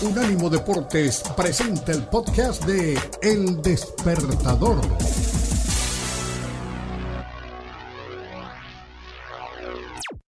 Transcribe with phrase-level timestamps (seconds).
[0.00, 4.80] Unánimo Deportes presenta el podcast de El Despertador.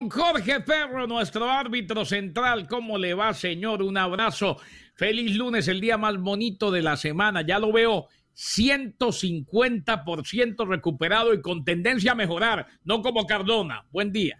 [0.09, 2.69] Jorge Ferro, nuestro árbitro central.
[2.69, 3.83] ¿Cómo le va, señor?
[3.83, 4.55] Un abrazo.
[4.95, 7.45] Feliz lunes, el día más bonito de la semana.
[7.45, 8.07] Ya lo veo
[8.37, 13.85] 150% recuperado y con tendencia a mejorar, no como Cardona.
[13.91, 14.39] Buen día.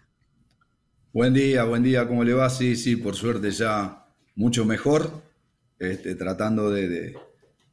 [1.11, 2.07] Buen día, buen día.
[2.07, 2.49] ¿Cómo le va?
[2.49, 3.98] Sí, sí, por suerte ya
[4.39, 5.21] mucho mejor.
[5.77, 7.15] Este, tratando de,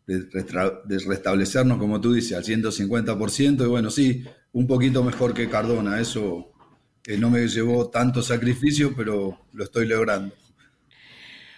[0.07, 3.65] restablecernos, como tú dices, al 150%.
[3.65, 6.01] Y bueno, sí, un poquito mejor que Cardona.
[6.01, 6.53] Eso
[7.19, 10.35] no me llevó tanto sacrificio, pero lo estoy logrando.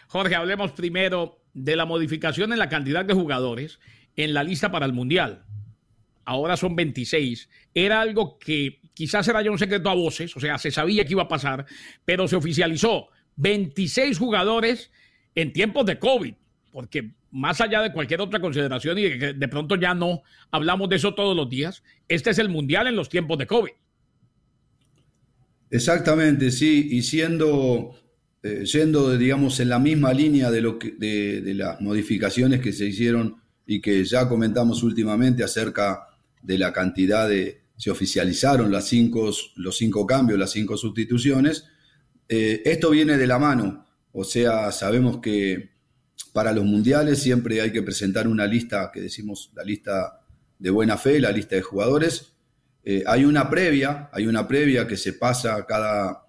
[0.08, 3.78] Jorge, hablemos primero de la modificación en la cantidad de jugadores
[4.16, 5.44] en la lista para el Mundial.
[6.24, 7.48] Ahora son 26.
[7.74, 11.12] Era algo que quizás era ya un secreto a voces, o sea, se sabía que
[11.12, 11.64] iba a pasar,
[12.04, 13.08] pero se oficializó.
[13.38, 14.90] 26 jugadores
[15.34, 16.34] en tiempos de COVID,
[16.72, 20.96] porque más allá de cualquier otra consideración y de de pronto ya no hablamos de
[20.96, 23.70] eso todos los días, este es el Mundial en los tiempos de COVID.
[25.70, 27.94] Exactamente, sí, y siendo,
[28.42, 28.64] eh,
[29.18, 33.36] digamos, en la misma línea de, lo que, de, las modificaciones que se hicieron
[33.66, 36.06] y que ya comentamos últimamente acerca
[36.42, 41.66] de la cantidad de, se oficializaron las cinco, los cinco cambios, las cinco sustituciones,
[42.28, 45.70] eh, esto viene de la mano, o sea, sabemos que
[46.32, 50.20] para los mundiales siempre hay que presentar una lista, que decimos la lista
[50.58, 52.32] de buena fe, la lista de jugadores,
[52.84, 56.26] eh, hay una previa, hay una previa que se pasa, cada,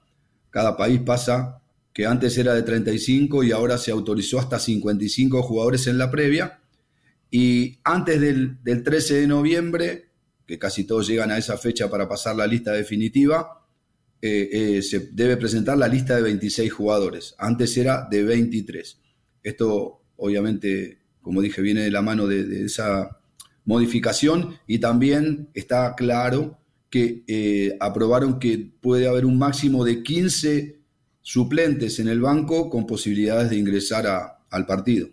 [0.49, 1.61] cada país pasa,
[1.93, 6.59] que antes era de 35 y ahora se autorizó hasta 55 jugadores en la previa.
[7.31, 10.09] Y antes del, 13 de noviembre,
[10.45, 13.58] que casi todos llegan a esa fecha para pasar la lista definitiva,
[14.21, 17.35] eh, eh, se debe presentar la lista de 26 jugadores.
[17.37, 18.99] Antes era de 23.
[19.43, 23.19] Esto, obviamente, como dije, viene de la mano de esa
[23.65, 26.57] modificación y también está claro
[26.89, 30.79] que eh, aprobaron que puede haber un máximo de 15
[31.21, 34.07] suplentes en el banco con posibilidades de ingresar
[34.49, 35.09] al partido.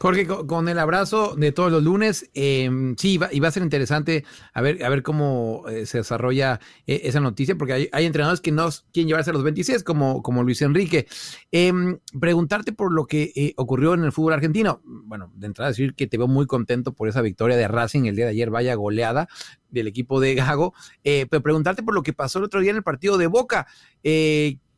[0.00, 4.24] Jorge, con el abrazo de todos los lunes, em, sí, y va a ser interesante
[4.54, 8.52] a ver, a ver cómo eh, se desarrolla eh, esa noticia, porque hay, entrenadores que
[8.52, 11.08] no quieren llevarse a los 26, como, como Luis Enrique.
[11.50, 14.80] Em, preguntarte por lo que eh, ocurrió en el fútbol argentino.
[14.84, 18.14] Bueno, de entrada decir que te veo muy contento por esa victoria de Racing el
[18.14, 19.28] día de ayer, vaya goleada
[19.68, 22.82] del equipo de Gago, pero preguntarte por lo que pasó el otro día en el
[22.82, 23.66] partido de Boca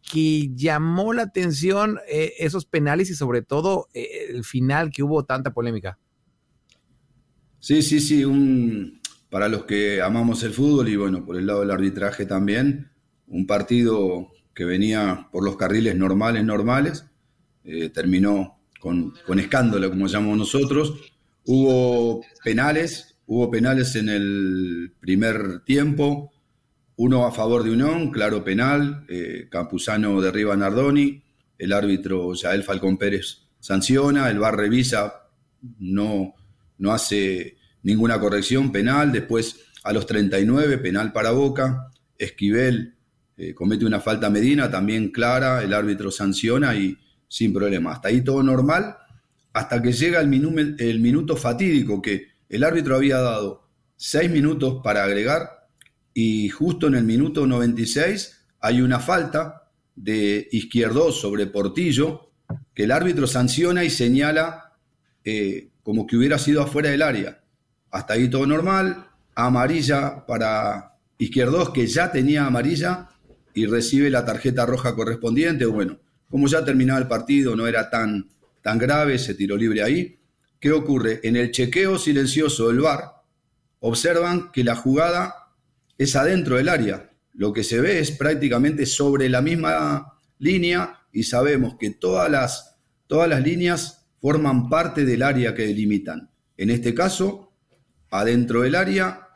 [0.03, 5.25] que llamó la atención eh, esos penales y sobre todo eh, el final que hubo
[5.25, 5.99] tanta polémica.
[7.59, 11.61] Sí, sí, sí, un, para los que amamos el fútbol y bueno, por el lado
[11.61, 12.91] del arbitraje también,
[13.27, 17.07] un partido que venía por los carriles normales, normales,
[17.65, 20.95] eh, terminó con, con escándalo, como llamamos nosotros.
[21.45, 26.33] Hubo penales, hubo penales en el primer tiempo,
[27.01, 31.23] uno a favor de Unión, claro penal, eh, Campuzano derriba a Nardoni,
[31.57, 35.31] el árbitro Yael Falcón Pérez sanciona, el VAR revisa,
[35.79, 36.35] no,
[36.77, 42.97] no hace ninguna corrección penal, después a los 39, penal para Boca, Esquivel
[43.39, 47.93] eh, comete una falta Medina, también clara, el árbitro sanciona y sin problema.
[47.93, 48.99] Hasta ahí todo normal,
[49.55, 55.03] hasta que llega el, el minuto fatídico que el árbitro había dado seis minutos para
[55.03, 55.60] agregar
[56.15, 62.33] y justo en el minuto 96 hay una falta de izquierdo sobre Portillo
[62.75, 64.73] que el árbitro sanciona y señala
[65.25, 67.43] eh, como que hubiera sido afuera del área.
[67.91, 73.11] Hasta ahí todo normal, amarilla para Izquierdos que ya tenía amarilla
[73.53, 75.67] y recibe la tarjeta roja correspondiente.
[75.67, 75.99] Bueno,
[76.31, 78.31] como ya terminaba el partido, no era tan,
[78.63, 80.19] tan grave, se tiró libre ahí.
[80.59, 81.21] ¿Qué ocurre?
[81.23, 83.17] En el chequeo silencioso del VAR,
[83.81, 85.40] observan que la jugada
[86.01, 87.11] es adentro del área.
[87.35, 92.79] Lo que se ve es prácticamente sobre la misma línea y sabemos que todas las,
[93.07, 96.31] todas las líneas forman parte del área que delimitan.
[96.57, 97.53] En este caso,
[98.11, 99.29] adentro del área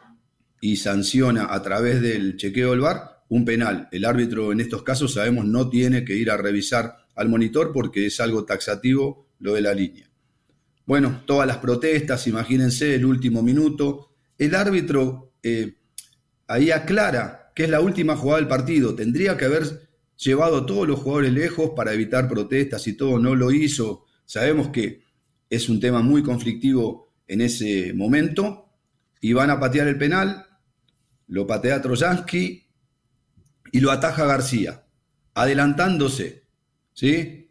[0.58, 3.90] y sanciona a través del chequeo del VAR un penal.
[3.92, 8.06] El árbitro en estos casos sabemos no tiene que ir a revisar al monitor porque
[8.06, 10.08] es algo taxativo lo de la línea.
[10.86, 14.14] Bueno, todas las protestas, imagínense el último minuto.
[14.38, 15.74] El árbitro eh,
[16.46, 18.94] ahí aclara que es la última jugada del partido.
[18.94, 23.34] Tendría que haber llevado a todos los jugadores lejos para evitar protestas y todo, no
[23.34, 24.04] lo hizo.
[24.24, 25.02] Sabemos que
[25.48, 28.72] es un tema muy conflictivo en ese momento
[29.20, 30.46] y van a patear el penal,
[31.28, 32.66] lo patea Trojansky
[33.72, 34.84] y lo ataja García,
[35.34, 36.44] adelantándose,
[36.92, 37.50] ¿sí?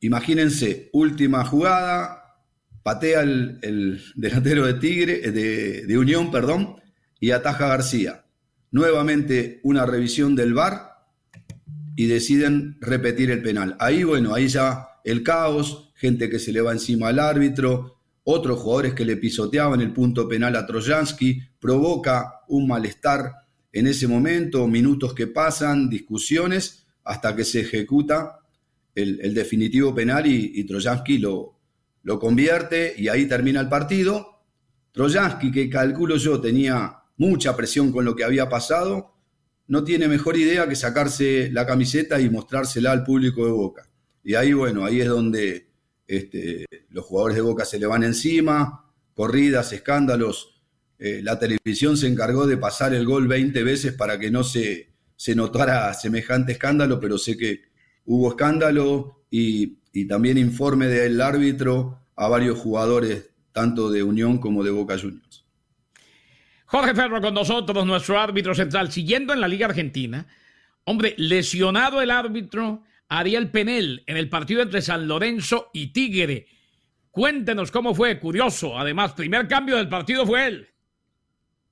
[0.00, 2.38] imagínense, última jugada,
[2.82, 6.76] patea el, delantero de Tigre, de, de, Unión, perdón,
[7.24, 8.26] y ataja García.
[8.70, 11.06] Nuevamente una revisión del VAR
[11.96, 13.76] y deciden repetir el penal.
[13.78, 18.58] Ahí, bueno, ahí ya el caos, gente que se le va encima al árbitro, otros
[18.58, 23.32] jugadores que le pisoteaban el punto penal a Trojansky, provoca un malestar
[23.72, 28.40] en ese momento, minutos que pasan, discusiones, hasta que se ejecuta
[28.94, 31.58] el, definitivo penal y, y lo,
[32.02, 34.42] lo convierte y ahí termina el partido.
[34.92, 39.14] Trojansky, que calculo yo tenía mucha presión con lo que había pasado,
[39.66, 43.88] no tiene mejor idea que sacarse la camiseta y mostrársela al público de Boca.
[44.22, 45.70] Y ahí, bueno, ahí es donde
[46.06, 50.62] este, los jugadores de Boca se le van encima, corridas, escándalos.
[50.98, 54.92] Eh, la televisión se encargó de pasar el gol 20 veces para que no se,
[55.16, 57.62] se notara semejante escándalo, pero sé que
[58.04, 64.62] hubo escándalo y, y también informe del árbitro a varios jugadores, tanto de Unión como
[64.62, 65.43] de Boca Juniors.
[66.66, 70.26] Jorge Ferro con nosotros, nuestro árbitro central, siguiendo en la Liga Argentina.
[70.84, 76.46] Hombre, lesionado el árbitro Ariel Penel en el partido entre San Lorenzo y Tigre.
[77.10, 78.78] Cuéntenos cómo fue, curioso.
[78.78, 80.68] Además, primer cambio del partido fue él.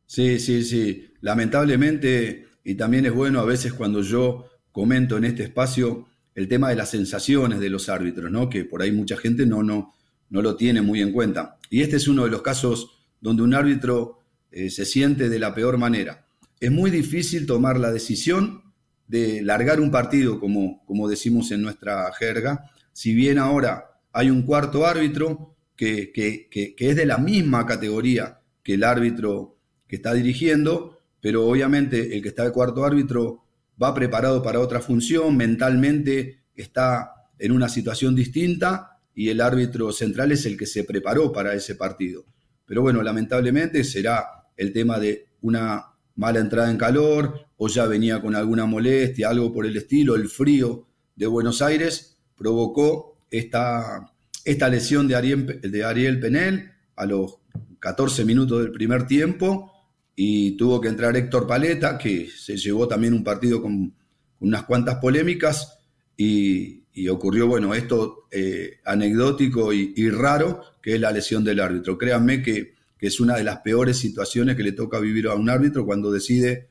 [0.07, 1.13] Sí, sí, sí.
[1.21, 6.71] Lamentablemente, y también es bueno a veces cuando yo comento en este espacio el tema
[6.71, 8.49] de las sensaciones de los árbitros, ¿no?
[8.49, 9.95] Que por ahí mucha gente no, no,
[10.31, 11.59] no lo tiene muy en cuenta.
[11.71, 14.22] Y este es uno de los casos donde un árbitro
[14.53, 16.27] eh, se siente de la peor manera.
[16.61, 18.63] Es muy difícil tomar la decisión
[19.09, 24.43] de largar un partido, como, como decimos en nuestra jerga, si bien ahora hay un
[24.43, 29.59] cuarto árbitro que, que, es de la misma categoría que el árbitro
[29.89, 33.45] que está dirigiendo, pero obviamente el que está de cuarto árbitro
[33.83, 40.33] va preparado para otra función, mentalmente está en una situación distinta y el árbitro central
[40.33, 42.25] es el que se preparó para ese partido.
[42.65, 48.21] Pero bueno, lamentablemente será el tema de una mala entrada en calor o ya venía
[48.21, 50.87] con alguna molestia, algo por el estilo, el frío
[51.17, 54.13] de Buenos Aires provocó esta,
[54.45, 57.37] esta lesión de Ariel, de Ariel Penel a los
[57.81, 59.73] 14 minutos del primer tiempo
[60.15, 63.95] y tuvo que entrar Héctor Paleta, que se llevó también un partido con,
[64.41, 65.79] unas cuantas polémicas
[66.17, 71.97] y, ocurrió, bueno, esto eh, anecdótico y, y, raro, que es la lesión del árbitro.
[71.97, 75.51] Créanme que que es una de las peores situaciones que le toca vivir a un
[75.51, 76.69] árbitro cuando decide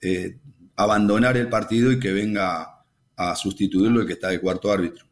[0.00, 0.40] eh,
[0.74, 2.82] abandonar el partido y que venga
[3.14, 5.06] a sustituirlo el que está de cuarto árbitro.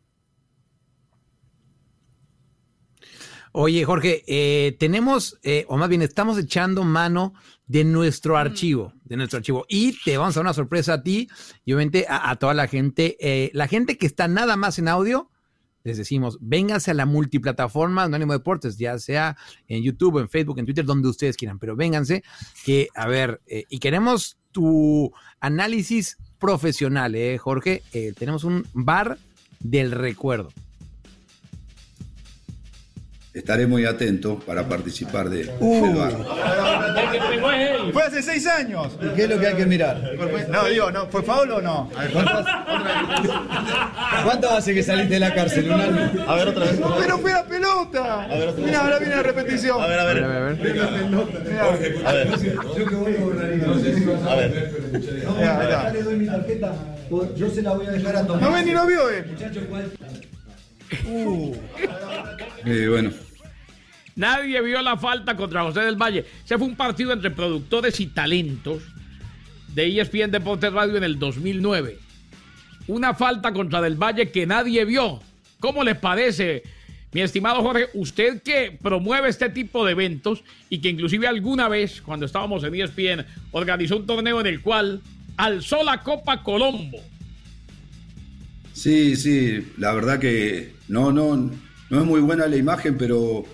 [3.53, 7.35] Oye, Jorge, eh, tenemos, eh, o más bien estamos echando mano
[7.69, 8.39] de nuestro mm.
[8.39, 9.67] archivo, de nuestro archivo.
[9.69, 11.29] Y te vamos a dar una sorpresa a ti
[11.65, 13.17] y obviamente a, a toda la gente.
[13.53, 15.31] la gente que está nada más en audio,
[15.87, 19.37] les decimos, vénganse a la multiplataforma Anónimo Deportes, ya sea
[19.69, 22.25] en YouTube, en Facebook, en Twitter, donde ustedes quieran, pero vénganse,
[22.65, 27.83] que, a ver, eh, y queremos tu análisis profesional, ¿eh, Jorge?
[27.93, 29.19] Eh, tenemos un bar
[29.61, 30.51] del recuerdo
[33.33, 36.09] estaré muy atento para participar de, uh.
[37.93, 38.97] Fue hace seis años.
[39.01, 40.01] ¿Y qué es lo que hay que mirar?
[40.49, 41.91] No, digo, no, ¿fue Faul o no?
[44.25, 45.71] ¿Cuánto hace que saliste de la cárcel?
[45.71, 46.25] ¿Un año?
[46.27, 46.81] A ver, otra vez.
[47.01, 48.25] Pero fue la pelota.
[48.25, 49.83] A ver, Mira, ahora viene la repetición.
[49.83, 50.25] A ver, a ver.
[50.25, 52.07] A ver, a ver.
[52.07, 52.29] A ver.
[52.77, 54.73] Yo que voy a A ver.
[55.39, 56.75] Ya le doy mi tarjeta.
[57.37, 58.43] Yo se la voy a dejar a Tomás.
[58.43, 59.25] No ven ni lo vio, eh.
[59.29, 59.93] Muchacho, ¿cuál?
[61.07, 61.55] Uh.
[62.65, 63.26] Eh, bueno.
[64.17, 66.25] Nadie vio la falta contra José del Valle.
[66.45, 68.83] Se fue un partido entre productores y talentos
[69.75, 71.99] de ESPN Deportes Radio en el 2009.
[72.89, 75.21] Una falta contra del Valle que nadie vio.
[75.61, 76.63] ¿Cómo les parece,
[77.13, 77.89] mi estimado Jorge?
[77.93, 82.75] Usted que promueve este tipo de eventos y que inclusive alguna vez, cuando estábamos en
[82.75, 85.03] ESPN, organizó un torneo en el cual
[85.37, 87.01] alzó la Copa Colombo.
[88.73, 91.37] Sí, sí, la verdad que no, no,
[91.91, 93.45] no es muy buena la imagen, pero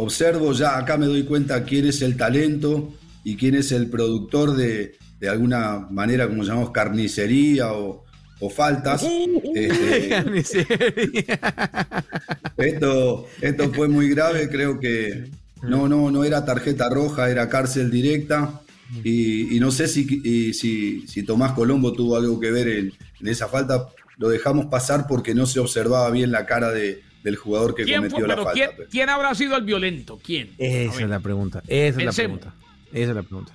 [0.00, 2.92] observo ya, acá me doy cuenta quién es el talento
[3.22, 8.04] y quién es el productor de, de alguna manera, como llamamos, carnicería o,
[8.54, 9.06] faltas.
[9.54, 10.24] Este,
[12.56, 15.28] esto, esto fue muy grave, creo que
[15.62, 18.62] no, no, no era tarjeta roja, era cárcel directa.
[19.04, 23.46] Y, no sé si, si, si, Tomás Colombo tuvo algo que ver en, en, esa
[23.46, 23.88] falta.
[24.16, 28.26] Lo dejamos pasar porque no se observaba bien la cara de, del jugador que cometió
[28.26, 28.52] la falta.
[28.52, 30.18] ¿quién, ¿quién, habrá sido el violento?
[30.22, 30.50] ¿Quién?
[30.58, 31.62] Esa es la pregunta.
[31.66, 32.54] Esa es la pregunta.
[32.92, 33.52] Esa es la pregunta.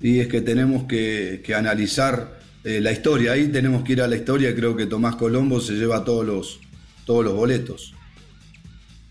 [0.00, 3.32] Y es que tenemos que, analizar eh, la historia.
[3.32, 4.54] Ahí tenemos que ir a la historia.
[4.54, 6.60] Creo que Tomás Colombo se lleva todos los,
[7.04, 7.94] todos los boletos.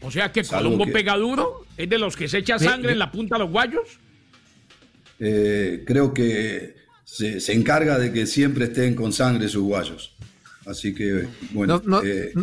[0.02, 3.12] O sea que Colombo pega duro, es de los que se echa sangre en la
[3.12, 4.00] punta de los guayos.
[5.20, 10.16] Eh, creo que se, encarga de que siempre estén con sangre sus guayos.
[10.68, 11.82] Así que, bueno.
[12.04, 12.34] Eh,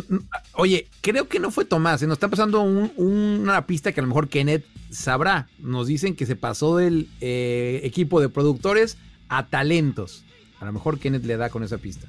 [0.53, 1.99] oye, creo que no fue Tomás.
[1.99, 5.47] Se nos está pasando una pista que a lo mejor Kenneth sabrá.
[5.59, 8.97] Nos dicen que se pasó del eh, equipo de productores
[9.29, 10.23] a talentos.
[10.59, 12.07] A lo mejor Kenneth le da con esa pista.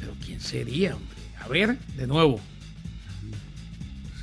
[0.00, 1.18] Pero ¿quién sería, hombre?
[1.40, 2.40] A ver, de nuevo.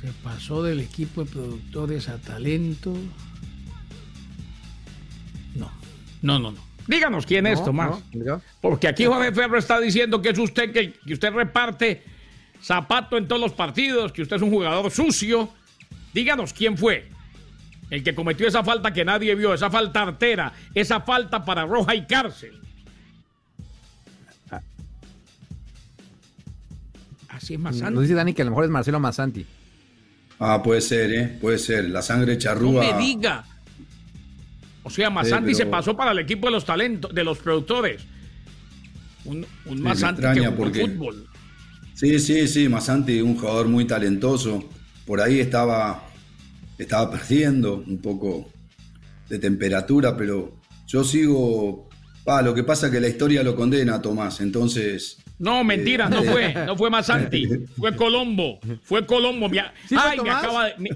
[0.02, 2.98] Se pasó del equipo de productores a talentos.
[5.54, 5.70] No,
[6.20, 6.75] no, no, no.
[6.86, 8.02] Díganos quién es, Tomás.
[8.60, 12.02] Porque aquí Jorge Ferro está diciendo que es usted que, que, usted reparte
[12.62, 15.48] zapato en todos los partidos, que usted es un jugador sucio.
[16.12, 17.08] Díganos quién fue
[17.90, 21.94] el que cometió esa falta que nadie vio, esa falta artera, esa falta para roja
[21.94, 22.60] y cárcel.
[27.28, 27.94] Así es Masanti.
[27.94, 29.44] Nos dice Dani que a lo mejor es Marcelo Masanti.
[30.38, 31.38] Ah, puede ser, ¿eh?
[31.40, 31.88] Puede ser.
[31.90, 32.82] La sangre charrúa.
[32.84, 33.44] No me diga.
[34.86, 38.02] O sea, Masanti se pasó para el equipo de los talentos, de los productores.
[39.24, 40.82] Un, un Masanti que porque...
[40.82, 41.26] fútbol.
[41.92, 44.62] Sí, sí, sí, Masanti, un jugador muy talentoso.
[45.04, 46.04] Por ahí estaba,
[46.78, 48.48] estaba perdiendo un poco
[49.28, 50.54] de temperatura, pero
[50.86, 51.88] yo sigo.
[52.24, 54.40] Ah, lo que pasa es que la historia lo condena, Tomás.
[54.40, 55.18] Entonces.
[55.40, 59.50] No, mentira, no eh, fue, no fue Masanti, fue Colombo, fue Colombo.
[59.50, 60.90] ay, me acaba de me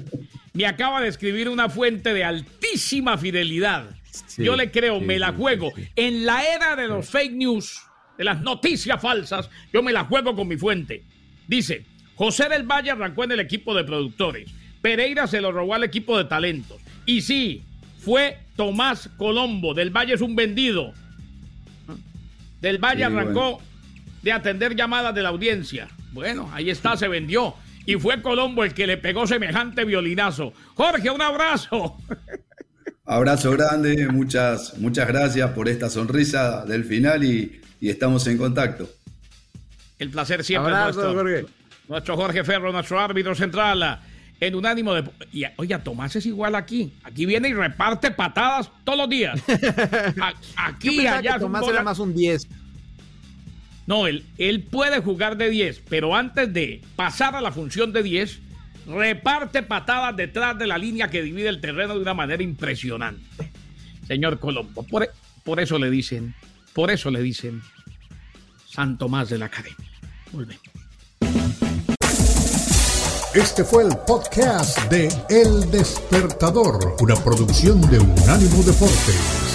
[0.65, 3.91] acaba de escribir una fuente de altísima fidelidad.
[4.37, 5.73] Yo le creo, me la juego.
[5.95, 7.81] En la era de los fake news,
[8.19, 11.05] de las noticias falsas, yo me la juego con mi fuente.
[11.47, 11.85] Dice,
[12.17, 14.51] José del Valle arrancó en el equipo de productores.
[14.83, 16.81] Pereira se lo robó al equipo de talentos.
[17.07, 17.63] Y sí,
[17.99, 19.75] fue Tomás Colombo.
[19.75, 20.93] Del Valle es un vendido.
[22.61, 23.61] Del Valle arrancó
[24.23, 25.89] de atender llamadas de la audiencia.
[26.13, 27.55] Bueno, ahí está, se vendió
[27.91, 30.53] y fue Colombo el que le pegó semejante violinazo.
[30.75, 31.97] Jorge, un abrazo.
[33.05, 38.89] Abrazo grande, muchas, muchas gracias por esta sonrisa del final y, estamos en contacto.
[39.99, 41.13] El placer siempre nuestro.
[41.15, 41.47] Jorge.
[41.89, 44.01] Nuestro Jorge Ferro, nuestro árbitro central,
[44.39, 45.11] en un ánimo de...
[45.33, 46.93] Y, oye, Tomás es igual aquí.
[47.03, 49.43] Aquí viene y reparte patadas todos los días.
[50.57, 51.41] aquí, allá.
[51.41, 52.47] Tomás era más un 10.
[53.91, 58.05] No, él, él puede jugar de 10, pero antes de pasar a la función de
[58.05, 58.39] 10,
[58.87, 63.51] reparte patadas detrás de la línea que divide el terreno de una manera impresionante.
[64.07, 65.11] Señor Colombo, por,
[65.43, 66.37] por eso le dicen,
[66.73, 67.63] por eso le dicen
[68.65, 69.91] San Tomás de la Academia.
[70.31, 70.63] Volvemos.
[73.35, 79.50] Este fue el podcast de El Despertador, una producción de Unánimo Deportes.